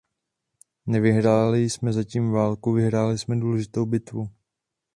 [0.85, 4.29] Nevyhráli jsme zatím válku, vyhráli jsme důležitou bitvu.